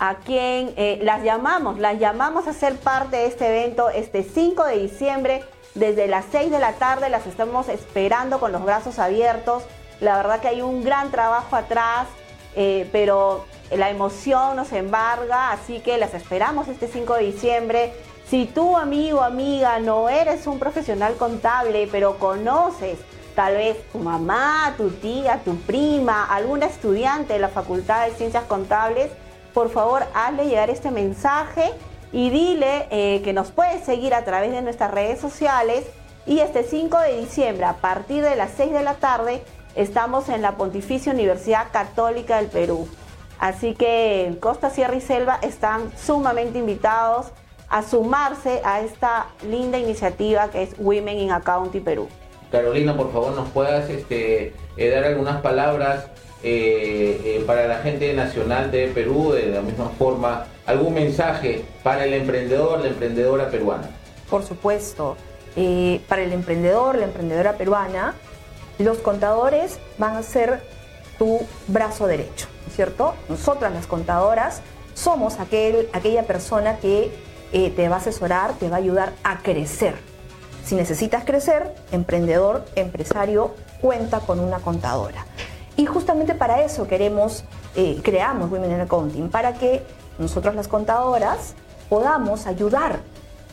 a 0.00 0.16
quien 0.16 0.74
eh, 0.76 0.98
las 1.02 1.22
llamamos, 1.22 1.78
las 1.78 2.00
llamamos 2.00 2.48
a 2.48 2.52
ser 2.52 2.74
parte 2.74 3.18
de 3.18 3.26
este 3.26 3.46
evento 3.46 3.90
este 3.90 4.24
5 4.24 4.64
de 4.64 4.78
diciembre 4.78 5.44
desde 5.76 6.08
las 6.08 6.24
6 6.32 6.50
de 6.50 6.58
la 6.58 6.72
tarde, 6.72 7.10
las 7.10 7.28
estamos 7.28 7.68
esperando 7.68 8.40
con 8.40 8.50
los 8.50 8.64
brazos 8.64 8.98
abiertos. 8.98 9.62
La 10.00 10.16
verdad 10.16 10.40
que 10.40 10.48
hay 10.48 10.62
un 10.62 10.82
gran 10.82 11.12
trabajo 11.12 11.54
atrás, 11.54 12.08
eh, 12.56 12.88
pero 12.90 13.44
la 13.70 13.90
emoción 13.90 14.56
nos 14.56 14.72
embarga, 14.72 15.52
así 15.52 15.80
que 15.80 15.98
las 15.98 16.14
esperamos 16.14 16.68
este 16.68 16.88
5 16.88 17.14
de 17.14 17.22
diciembre 17.24 17.92
si 18.28 18.46
tú, 18.46 18.76
amigo, 18.76 19.22
amiga, 19.22 19.78
no 19.80 20.08
eres 20.08 20.46
un 20.46 20.58
profesional 20.58 21.14
contable, 21.16 21.88
pero 21.92 22.18
conoces 22.18 22.98
tal 23.34 23.54
vez 23.54 23.76
tu 23.92 23.98
mamá, 23.98 24.74
tu 24.76 24.90
tía, 24.90 25.40
tu 25.44 25.56
prima, 25.56 26.24
alguna 26.24 26.66
estudiante 26.66 27.34
de 27.34 27.38
la 27.38 27.48
Facultad 27.48 28.06
de 28.06 28.14
Ciencias 28.14 28.44
Contables, 28.44 29.10
por 29.52 29.70
favor, 29.70 30.04
hazle 30.14 30.46
llegar 30.46 30.70
este 30.70 30.90
mensaje 30.90 31.70
y 32.12 32.30
dile 32.30 32.86
eh, 32.90 33.20
que 33.22 33.32
nos 33.32 33.50
puedes 33.50 33.84
seguir 33.84 34.14
a 34.14 34.24
través 34.24 34.52
de 34.52 34.62
nuestras 34.62 34.90
redes 34.90 35.20
sociales. 35.20 35.84
Y 36.26 36.38
este 36.38 36.64
5 36.64 36.98
de 37.00 37.20
diciembre, 37.20 37.66
a 37.66 37.74
partir 37.74 38.22
de 38.24 38.34
las 38.34 38.52
6 38.56 38.72
de 38.72 38.82
la 38.82 38.94
tarde, 38.94 39.42
estamos 39.74 40.30
en 40.30 40.40
la 40.40 40.56
Pontificia 40.56 41.12
Universidad 41.12 41.66
Católica 41.70 42.38
del 42.38 42.46
Perú. 42.46 42.88
Así 43.38 43.74
que 43.74 44.36
Costa, 44.40 44.70
Sierra 44.70 44.96
y 44.96 45.00
Selva 45.00 45.38
están 45.42 45.90
sumamente 45.96 46.58
invitados 46.58 47.26
a 47.68 47.82
sumarse 47.82 48.60
a 48.64 48.80
esta 48.80 49.26
linda 49.48 49.78
iniciativa 49.78 50.48
que 50.50 50.62
es 50.62 50.74
Women 50.78 51.18
in 51.18 51.32
Accounting 51.32 51.82
Perú. 51.82 52.08
Carolina, 52.50 52.96
por 52.96 53.12
favor, 53.12 53.32
nos 53.32 53.48
puedas 53.48 53.90
este, 53.90 54.54
eh, 54.76 54.90
dar 54.90 55.04
algunas 55.04 55.40
palabras 55.40 56.06
eh, 56.44 57.20
eh, 57.24 57.44
para 57.46 57.66
la 57.66 57.78
gente 57.78 58.12
nacional 58.14 58.70
de 58.70 58.88
Perú, 58.88 59.32
de 59.32 59.46
la 59.46 59.60
misma 59.60 59.88
forma, 59.98 60.46
algún 60.66 60.94
mensaje 60.94 61.64
para 61.82 62.04
el 62.04 62.14
emprendedor, 62.14 62.80
la 62.80 62.88
emprendedora 62.88 63.50
peruana. 63.50 63.90
Por 64.30 64.44
supuesto, 64.44 65.16
para 66.08 66.22
el 66.22 66.32
emprendedor, 66.32 66.96
la 66.96 67.06
emprendedora 67.06 67.54
peruana, 67.54 68.14
los 68.78 68.98
contadores 68.98 69.78
van 69.98 70.16
a 70.16 70.22
ser 70.22 70.60
tu 71.18 71.40
brazo 71.68 72.06
derecho, 72.06 72.46
¿cierto? 72.74 73.14
Nosotras 73.28 73.72
las 73.72 73.86
contadoras 73.86 74.62
somos 74.94 75.40
aquel, 75.40 75.88
aquella 75.92 76.24
persona 76.24 76.78
que 76.78 77.12
eh, 77.52 77.70
te 77.70 77.88
va 77.88 77.96
a 77.96 77.98
asesorar, 77.98 78.54
te 78.54 78.68
va 78.68 78.76
a 78.76 78.78
ayudar 78.78 79.12
a 79.22 79.38
crecer. 79.38 79.94
Si 80.64 80.74
necesitas 80.74 81.24
crecer, 81.24 81.74
emprendedor, 81.92 82.64
empresario, 82.74 83.54
cuenta 83.80 84.20
con 84.20 84.40
una 84.40 84.60
contadora. 84.60 85.26
Y 85.76 85.86
justamente 85.86 86.34
para 86.34 86.62
eso 86.62 86.86
queremos, 86.86 87.44
eh, 87.76 88.00
creamos 88.02 88.50
Women 88.50 88.72
in 88.72 88.80
Accounting, 88.80 89.28
para 89.28 89.54
que 89.54 89.82
nosotros 90.18 90.54
las 90.54 90.68
contadoras 90.68 91.54
podamos 91.88 92.46
ayudar 92.46 93.00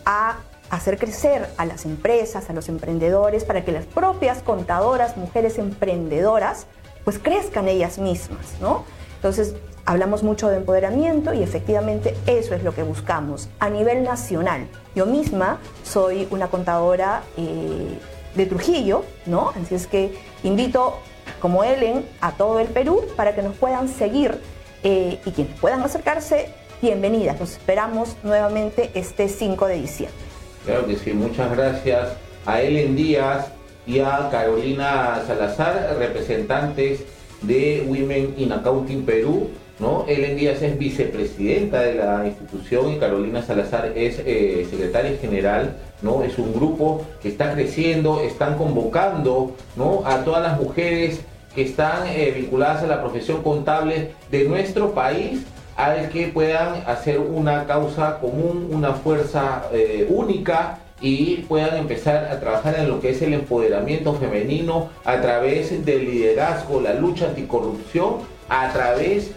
a 0.06 0.38
hacer 0.70 0.98
crecer 0.98 1.50
a 1.58 1.65
las 1.65 1.86
empresas, 1.86 2.50
a 2.50 2.53
los 2.53 2.70
emprendedores, 2.70 3.44
para 3.44 3.65
que 3.65 3.72
las 3.72 3.86
propias 3.86 4.41
contadoras, 4.41 5.18
mujeres 5.18 5.58
emprendedoras, 5.58 6.65
pues 7.03 7.20
crezcan 7.20 7.67
ellas 7.67 7.98
mismas, 7.98 8.55
¿no? 8.60 8.86
Entonces, 9.15 9.55
Hablamos 9.86 10.22
mucho 10.22 10.50
de 10.50 10.58
empoderamiento 10.58 11.34
y 11.34 11.41
efectivamente 11.41 12.15
eso 12.27 12.53
es 12.53 12.63
lo 12.63 12.74
que 12.74 12.84
buscamos 12.84 13.50
a 13.60 13.70
nivel 13.70 14.03
nacional. 14.03 14.67
Yo 14.96 15.08
misma 15.08 15.60
soy 15.84 16.27
una 16.29 16.48
contadora 16.48 17.24
eh, 17.36 17.98
de 18.36 18.46
Trujillo, 18.46 19.03
¿no? 19.25 19.51
Así 19.62 19.74
es 19.74 19.88
que 19.88 20.13
invito, 20.43 21.00
como 21.39 21.63
Ellen, 21.63 22.05
a 22.22 22.34
todo 22.34 22.60
el 22.60 22.67
Perú 22.67 23.03
para 23.15 23.34
que 23.34 23.41
nos 23.41 23.55
puedan 23.55 23.88
seguir 23.88 24.39
eh, 24.84 25.20
y 25.25 25.31
quienes 25.31 25.60
puedan 25.60 25.81
acercarse, 25.81 26.50
bienvenidas. 26.81 27.39
Los 27.39 27.53
esperamos 27.53 28.15
nuevamente 28.24 28.91
este 28.93 29.27
5 29.27 29.65
de 29.65 29.75
diciembre. 29.75 30.17
Claro 30.63 30.86
que 30.86 30.96
sí, 30.96 31.12
muchas 31.13 31.51
gracias 31.51 32.10
a 32.46 32.62
Ellen 32.62 32.96
Díaz 32.96 33.48
y 33.85 34.00
a 34.00 34.29
Carolina 34.31 35.21
Salazar, 35.25 35.95
representantes 35.97 37.03
de 37.41 37.83
Women 37.88 38.35
in 38.38 38.51
Accounting 38.51 39.03
Perú 39.03 39.50
¿no? 39.81 40.05
Ellen 40.07 40.38
Díaz 40.38 40.61
es 40.61 40.77
vicepresidenta 40.77 41.81
de 41.81 41.95
la 41.95 42.27
institución 42.27 42.93
y 42.93 43.00
Carolina 43.00 43.41
Salazar 43.41 43.91
es 43.95 44.21
eh, 44.23 44.67
secretaria 44.69 45.17
general, 45.19 45.75
¿no? 46.03 46.21
Es 46.21 46.38
un 46.38 46.53
grupo 46.53 47.03
que 47.21 47.29
está 47.29 47.53
creciendo, 47.53 48.21
están 48.21 48.57
convocando, 48.57 49.55
¿no? 49.75 50.03
A 50.05 50.23
todas 50.23 50.43
las 50.43 50.61
mujeres 50.61 51.21
que 51.55 51.63
están 51.63 52.07
eh, 52.07 52.31
vinculadas 52.35 52.83
a 52.83 52.88
la 52.88 53.01
profesión 53.01 53.41
contable 53.41 54.11
de 54.29 54.43
nuestro 54.43 54.91
país 54.91 55.41
al 55.75 56.09
que 56.09 56.27
puedan 56.27 56.83
hacer 56.85 57.19
una 57.19 57.65
causa 57.65 58.19
común, 58.19 58.69
una 58.71 58.93
fuerza 58.93 59.63
eh, 59.73 60.05
única 60.09 60.77
y 61.01 61.38
puedan 61.48 61.77
empezar 61.77 62.25
a 62.25 62.39
trabajar 62.39 62.75
en 62.79 62.88
lo 62.88 63.00
que 63.00 63.10
es 63.10 63.22
el 63.22 63.34
empoderamiento 63.34 64.13
femenino 64.13 64.89
a 65.03 65.20
través 65.20 65.86
del 65.86 66.05
liderazgo, 66.05 66.79
la 66.79 66.93
lucha 66.93 67.27
anticorrupción, 67.27 68.17
a 68.50 68.72
través 68.72 69.31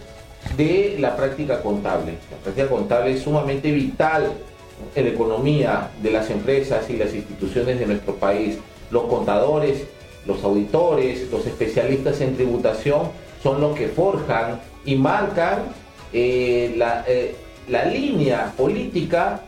de 0.57 0.97
la 0.99 1.15
práctica 1.15 1.61
contable. 1.61 2.13
La 2.31 2.37
práctica 2.37 2.67
contable 2.67 3.13
es 3.13 3.21
sumamente 3.21 3.71
vital 3.71 4.31
en 4.95 5.03
la 5.05 5.09
economía 5.09 5.89
de 6.01 6.11
las 6.11 6.29
empresas 6.29 6.89
y 6.89 6.97
las 6.97 7.13
instituciones 7.13 7.79
de 7.79 7.87
nuestro 7.87 8.15
país. 8.15 8.57
Los 8.91 9.03
contadores, 9.03 9.85
los 10.25 10.43
auditores, 10.43 11.29
los 11.31 11.45
especialistas 11.45 12.21
en 12.21 12.35
tributación 12.35 13.09
son 13.41 13.61
los 13.61 13.75
que 13.75 13.87
forjan 13.87 14.59
y 14.85 14.95
marcan 14.95 15.63
eh, 16.13 16.79
eh, 17.07 17.35
la, 17.67 17.85
línea 17.85 18.53
política 18.55 19.41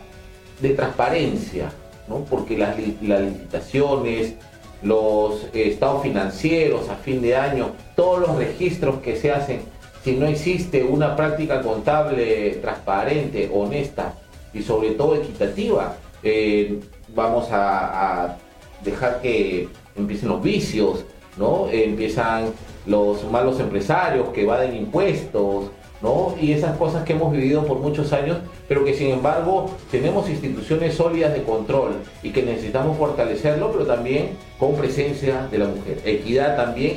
de 0.60 0.70
transparencia, 0.70 1.72
¿no? 2.08 2.24
porque 2.24 2.56
las, 2.56 2.76
las 3.02 3.20
licitaciones, 3.20 4.34
los 4.82 5.48
estados 5.52 6.02
financieros 6.02 6.88
a 6.88 6.96
fin 6.96 7.20
de 7.20 7.36
año, 7.36 7.72
todos 7.96 8.20
los 8.20 8.36
registros 8.36 8.98
que 9.00 9.16
se 9.16 9.32
hacen 9.32 9.60
si 10.08 10.16
no 10.16 10.26
existe 10.26 10.84
una 10.84 11.16
práctica 11.16 11.60
contable 11.60 12.52
transparente, 12.62 13.50
honesta 13.52 14.14
y 14.54 14.62
sobre 14.62 14.92
todo 14.92 15.16
equitativa, 15.16 15.96
eh, 16.22 16.80
vamos 17.14 17.48
a, 17.50 18.36
dejar 18.82 19.20
que 19.20 19.68
empiecen 19.96 20.28
los 20.28 20.40
vicios, 20.40 21.04
¿no? 21.36 21.68
empiezan 21.68 22.52
los 22.86 23.28
malos 23.28 23.58
empresarios 23.58 24.28
que 24.28 24.42
evaden 24.42 24.74
impuestos, 24.76 25.72
¿no? 26.00 26.36
Y 26.40 26.52
esas 26.52 26.76
cosas 26.76 27.04
que 27.04 27.12
hemos 27.12 27.32
vivido 27.32 27.66
por 27.66 27.80
muchos 27.80 28.12
años, 28.12 28.38
pero 28.68 28.84
que 28.84 28.94
sin 28.94 29.08
embargo 29.08 29.70
tenemos 29.90 30.28
instituciones 30.28 30.94
sólidas 30.94 31.32
de 31.32 31.42
control 31.42 31.94
y 32.22 32.30
que 32.30 32.42
necesitamos 32.42 32.98
fortalecerlo, 32.98 33.72
pero 33.72 33.86
también 33.86 34.30
con 34.58 34.76
presencia 34.76 35.48
de 35.50 35.58
la 35.58 35.66
mujer. 35.66 36.00
Equidad 36.04 36.56
también 36.56 36.96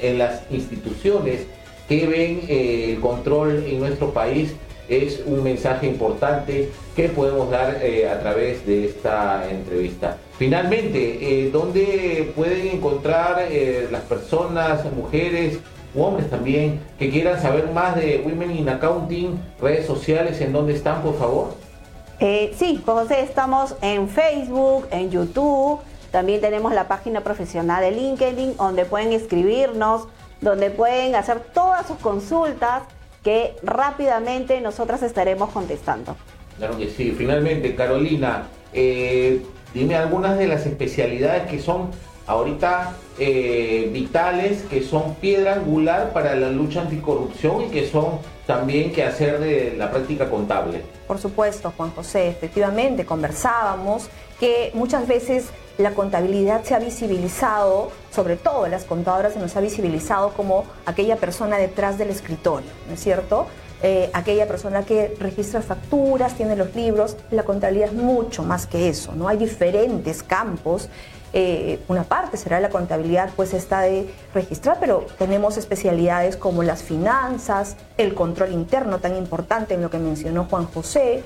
en 0.00 0.18
las 0.18 0.42
instituciones 0.50 1.46
que 1.88 2.06
ven 2.06 2.42
eh, 2.48 2.92
el 2.92 3.00
control 3.00 3.64
en 3.66 3.80
nuestro 3.80 4.12
país 4.12 4.54
es 4.88 5.22
un 5.26 5.42
mensaje 5.42 5.86
importante 5.86 6.68
que 6.94 7.08
podemos 7.08 7.50
dar 7.50 7.80
eh, 7.82 8.08
a 8.08 8.20
través 8.20 8.64
de 8.66 8.86
esta 8.86 9.44
entrevista. 9.50 10.18
Finalmente, 10.38 11.18
eh, 11.20 11.50
¿dónde 11.50 12.32
pueden 12.36 12.68
encontrar 12.68 13.48
las 13.90 14.02
personas, 14.02 14.84
mujeres 14.92 15.58
hombres 16.02 16.30
también, 16.30 16.80
que 16.98 17.10
quieran 17.10 17.40
saber 17.40 17.70
más 17.72 17.96
de 17.96 18.22
Women 18.24 18.56
in 18.56 18.68
Accounting, 18.68 19.40
redes 19.60 19.86
sociales, 19.86 20.40
en 20.40 20.52
dónde 20.52 20.74
están, 20.74 21.02
por 21.02 21.18
favor? 21.18 21.54
sí, 22.20 22.82
José, 22.84 23.20
estamos 23.20 23.76
en 23.80 24.08
Facebook, 24.08 24.88
en 24.90 25.10
YouTube, 25.10 25.80
también 26.10 26.40
tenemos 26.40 26.72
la 26.72 26.88
página 26.88 27.20
profesional 27.20 27.82
de 27.82 27.92
LinkedIn, 27.92 28.56
donde 28.56 28.84
pueden 28.84 29.12
escribirnos, 29.12 30.08
donde 30.40 30.70
pueden 30.70 31.14
hacer 31.14 31.40
todas 31.40 31.86
sus 31.86 31.98
consultas 31.98 32.82
que 33.22 33.56
rápidamente 33.62 34.60
nosotras 34.60 35.02
estaremos 35.02 35.50
contestando. 35.50 36.16
Claro 36.56 36.76
que 36.76 36.88
sí. 36.88 37.14
Finalmente, 37.16 37.74
Carolina, 37.74 38.48
eh, 38.72 39.42
dime 39.74 39.96
algunas 39.96 40.38
de 40.38 40.48
las 40.48 40.66
especialidades 40.66 41.48
que 41.48 41.60
son 41.60 41.90
ahorita 42.28 42.94
eh, 43.18 43.90
vitales, 43.92 44.62
que 44.70 44.84
son 44.84 45.14
piedra 45.14 45.54
angular 45.54 46.12
para 46.12 46.36
la 46.36 46.50
lucha 46.50 46.82
anticorrupción 46.82 47.62
y 47.62 47.68
que 47.68 47.88
son 47.88 48.20
también 48.46 48.92
que 48.92 49.02
hacer 49.02 49.40
de 49.40 49.74
la 49.76 49.90
práctica 49.90 50.30
contable. 50.30 50.82
Por 51.06 51.18
supuesto, 51.18 51.72
Juan 51.76 51.90
José, 51.90 52.28
efectivamente, 52.28 53.04
conversábamos 53.04 54.08
que 54.38 54.70
muchas 54.74 55.08
veces 55.08 55.46
la 55.78 55.92
contabilidad 55.92 56.64
se 56.64 56.74
ha 56.74 56.78
visibilizado, 56.78 57.90
sobre 58.10 58.36
todo 58.36 58.66
las 58.68 58.84
contadoras 58.84 59.32
se 59.32 59.38
nos 59.38 59.56
ha 59.56 59.60
visibilizado 59.60 60.30
como 60.30 60.64
aquella 60.86 61.16
persona 61.16 61.56
detrás 61.56 61.98
del 61.98 62.10
escritorio, 62.10 62.68
¿no 62.88 62.94
es 62.94 63.00
cierto? 63.00 63.46
Eh, 63.82 64.10
aquella 64.12 64.48
persona 64.48 64.82
que 64.82 65.14
registra 65.20 65.62
facturas, 65.62 66.34
tiene 66.34 66.56
los 66.56 66.74
libros, 66.74 67.16
la 67.30 67.44
contabilidad 67.44 67.88
es 67.88 67.94
mucho 67.94 68.42
más 68.42 68.66
que 68.66 68.88
eso, 68.88 69.12
¿no? 69.14 69.28
Hay 69.28 69.36
diferentes 69.36 70.24
campos. 70.24 70.88
Eh, 71.32 71.78
una 71.88 72.02
parte 72.04 72.36
será 72.36 72.58
la 72.58 72.70
contabilidad, 72.70 73.30
pues 73.36 73.54
está 73.54 73.82
de 73.82 74.12
registrar, 74.34 74.78
pero 74.80 75.06
tenemos 75.18 75.58
especialidades 75.58 76.36
como 76.36 76.62
las 76.62 76.82
finanzas, 76.82 77.76
el 77.98 78.14
control 78.14 78.52
interno 78.52 78.98
tan 78.98 79.16
importante 79.16 79.74
en 79.74 79.82
lo 79.82 79.90
que 79.90 79.98
mencionó 79.98 80.46
Juan 80.50 80.66
José, 80.66 81.22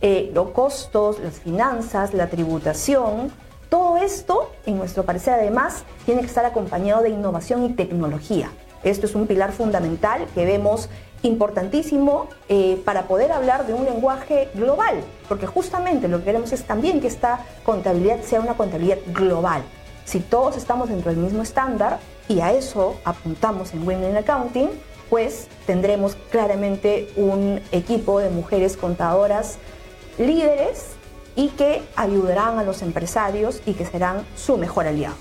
eh, 0.00 0.30
los 0.32 0.50
costos, 0.50 1.18
las 1.18 1.40
finanzas, 1.40 2.14
la 2.14 2.28
tributación, 2.28 3.32
todo 3.68 3.96
esto, 3.96 4.52
en 4.64 4.76
nuestro 4.76 5.04
parecer, 5.04 5.34
además, 5.34 5.82
tiene 6.04 6.20
que 6.20 6.28
estar 6.28 6.44
acompañado 6.44 7.02
de 7.02 7.08
innovación 7.08 7.64
y 7.64 7.70
tecnología. 7.70 8.50
Esto 8.84 9.06
es 9.06 9.16
un 9.16 9.26
pilar 9.26 9.50
fundamental 9.50 10.26
que 10.34 10.44
vemos 10.44 10.88
importantísimo 11.26 12.28
eh, 12.48 12.80
para 12.84 13.02
poder 13.02 13.32
hablar 13.32 13.66
de 13.66 13.74
un 13.74 13.84
lenguaje 13.84 14.48
global, 14.54 15.02
porque 15.28 15.46
justamente 15.46 16.08
lo 16.08 16.18
que 16.18 16.24
queremos 16.24 16.52
es 16.52 16.64
también 16.64 17.00
que 17.00 17.06
esta 17.06 17.40
contabilidad 17.64 18.22
sea 18.22 18.40
una 18.40 18.54
contabilidad 18.54 18.98
global. 19.08 19.62
Si 20.04 20.20
todos 20.20 20.56
estamos 20.56 20.88
dentro 20.88 21.10
del 21.10 21.20
mismo 21.20 21.42
estándar 21.42 21.98
y 22.28 22.40
a 22.40 22.52
eso 22.52 22.96
apuntamos 23.04 23.74
en 23.74 23.86
Women 23.86 24.16
Accounting, 24.16 24.68
pues 25.10 25.48
tendremos 25.66 26.16
claramente 26.30 27.08
un 27.16 27.60
equipo 27.72 28.20
de 28.20 28.30
mujeres 28.30 28.76
contadoras 28.76 29.58
líderes 30.18 30.96
y 31.34 31.48
que 31.48 31.82
ayudarán 31.96 32.58
a 32.58 32.64
los 32.64 32.82
empresarios 32.82 33.60
y 33.66 33.74
que 33.74 33.84
serán 33.84 34.24
su 34.36 34.56
mejor 34.56 34.86
aliado. 34.86 35.14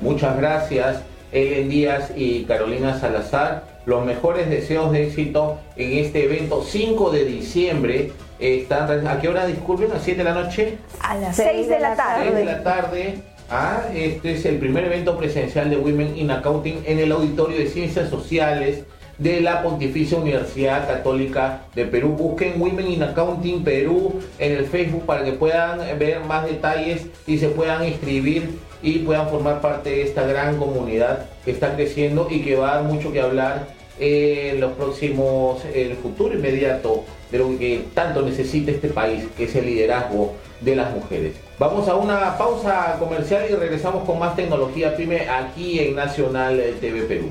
Muchas 0.00 0.36
gracias, 0.36 1.02
Ellen 1.30 1.68
Díaz 1.68 2.12
y 2.16 2.44
Carolina 2.44 2.98
Salazar. 2.98 3.73
Los 3.86 4.04
mejores 4.04 4.48
deseos 4.48 4.92
de 4.92 5.06
éxito 5.06 5.58
en 5.76 5.98
este 5.98 6.24
evento 6.24 6.62
5 6.62 7.10
de 7.10 7.24
diciembre. 7.24 8.12
Están, 8.38 9.06
¿A 9.06 9.20
qué 9.20 9.28
hora 9.28 9.46
disculpen? 9.46 9.92
¿A 9.92 10.00
7 10.00 10.18
de 10.18 10.24
la 10.24 10.34
noche? 10.34 10.78
A 11.00 11.16
las 11.16 11.36
6 11.36 11.68
de 11.68 11.80
la 11.80 11.94
tarde. 11.94 12.24
6 12.24 12.36
de 12.36 12.44
la 12.44 12.62
tarde. 12.62 13.14
Ah, 13.50 13.82
este 13.94 14.32
es 14.32 14.44
el 14.46 14.56
primer 14.56 14.84
evento 14.84 15.18
presencial 15.18 15.68
de 15.68 15.76
Women 15.76 16.16
in 16.16 16.30
Accounting 16.30 16.82
en 16.86 16.98
el 16.98 17.12
Auditorio 17.12 17.58
de 17.58 17.66
Ciencias 17.66 18.08
Sociales 18.08 18.84
de 19.18 19.40
la 19.40 19.62
Pontificia 19.62 20.18
Universidad 20.18 20.88
Católica 20.88 21.62
de 21.74 21.84
Perú. 21.84 22.16
Busquen 22.18 22.60
Women 22.60 22.90
in 22.90 23.02
Accounting 23.02 23.62
Perú 23.62 24.20
en 24.38 24.52
el 24.52 24.64
Facebook 24.64 25.04
para 25.04 25.24
que 25.24 25.32
puedan 25.32 25.78
ver 25.98 26.20
más 26.24 26.46
detalles 26.46 27.06
y 27.26 27.38
se 27.38 27.48
puedan 27.48 27.84
inscribir 27.84 28.58
y 28.84 28.98
puedan 28.98 29.28
formar 29.30 29.62
parte 29.62 29.90
de 29.90 30.02
esta 30.02 30.26
gran 30.26 30.58
comunidad 30.58 31.26
que 31.44 31.50
está 31.50 31.74
creciendo 31.74 32.28
y 32.30 32.42
que 32.42 32.54
va 32.54 32.72
a 32.72 32.74
dar 32.76 32.84
mucho 32.84 33.10
que 33.10 33.20
hablar 33.20 33.66
en 33.98 34.60
los 34.60 34.72
próximos, 34.72 35.64
el 35.72 35.96
futuro 35.96 36.34
inmediato 36.34 37.04
de 37.30 37.38
lo 37.38 37.58
que 37.58 37.86
tanto 37.94 38.20
necesita 38.22 38.70
este 38.70 38.88
país, 38.88 39.24
que 39.36 39.44
es 39.44 39.56
el 39.56 39.66
liderazgo 39.66 40.34
de 40.60 40.76
las 40.76 40.94
mujeres. 40.94 41.34
Vamos 41.58 41.88
a 41.88 41.94
una 41.94 42.36
pausa 42.36 42.96
comercial 42.98 43.46
y 43.50 43.54
regresamos 43.54 44.04
con 44.04 44.18
más 44.18 44.36
tecnología 44.36 44.94
PYME 44.94 45.30
aquí 45.30 45.80
en 45.80 45.94
Nacional 45.94 46.62
TV 46.80 47.04
Perú. 47.04 47.30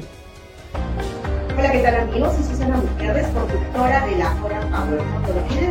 Hola, 1.56 1.72
¿qué 1.72 1.78
tal 1.80 1.96
amigos? 1.96 2.34
Soy 2.34 2.46
Susana 2.46 2.80
Gutiérrez, 2.80 3.28
conductora 3.28 4.08
de 4.08 4.16
la 4.16 4.36
Hora 4.44 4.60
Power. 4.72 5.04
No 5.04 5.20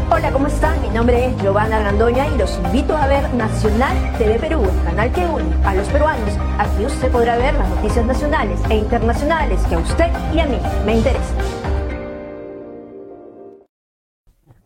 Hola, 0.10 0.32
¿cómo 0.32 0.48
están? 0.48 0.82
Mi 0.82 0.90
nombre 0.90 1.28
es 1.28 1.38
Giovanna 1.38 1.78
Grandoña 1.82 2.26
y 2.30 2.38
los 2.40 2.58
invito 2.58 2.98
a 2.98 3.06
ver 3.06 3.32
Nacional 3.36 3.96
TV 4.18 4.40
Perú, 4.40 4.64
el 4.64 4.86
canal 4.86 5.12
que 5.12 5.24
une 5.24 5.56
a 5.64 5.76
los 5.76 5.88
peruanos. 5.90 6.34
Aquí 6.58 6.84
usted 6.84 7.12
podrá 7.12 7.38
ver 7.38 7.54
las 7.54 7.70
noticias 7.70 8.08
nacionales 8.08 8.60
e 8.68 8.78
internacionales 8.78 9.62
que 9.70 9.76
a 9.76 9.78
usted 9.78 10.10
y 10.34 10.40
a 10.40 10.48
mí 10.48 10.58
me 10.84 10.96
interesan. 10.96 11.38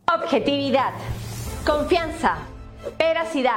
Objetividad, 0.08 0.94
confianza, 1.66 2.38
veracidad. 2.98 3.52